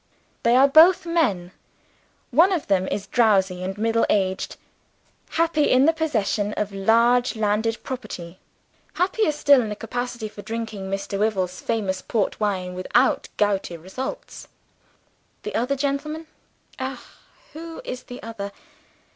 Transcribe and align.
They 0.41 0.55
are 0.55 0.67
both 0.67 1.05
men. 1.05 1.51
One 2.31 2.51
of 2.51 2.65
them 2.65 2.87
is 2.87 3.05
drowsy 3.05 3.61
and 3.61 3.77
middle 3.77 4.07
aged 4.09 4.55
happy 5.29 5.69
in 5.69 5.85
the 5.85 5.93
possession 5.93 6.53
of 6.53 6.71
large 6.71 7.35
landed 7.35 7.77
property: 7.83 8.39
happier 8.95 9.31
still 9.31 9.61
in 9.61 9.71
a 9.71 9.75
capacity 9.75 10.27
for 10.27 10.41
drinking 10.41 10.89
Mr. 10.89 11.19
Wyvil's 11.19 11.61
famous 11.61 12.01
port 12.01 12.39
wine 12.39 12.73
without 12.73 13.29
gouty 13.37 13.77
results. 13.77 14.47
The 15.43 15.53
other 15.53 15.75
gentleman 15.75 16.25
ah, 16.79 17.05
who 17.53 17.79
is 17.85 18.01
the 18.01 18.23
other? 18.23 18.51